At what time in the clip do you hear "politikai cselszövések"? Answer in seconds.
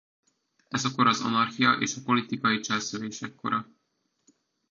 2.05-3.35